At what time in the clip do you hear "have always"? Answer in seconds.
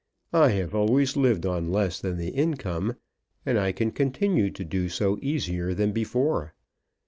0.53-1.15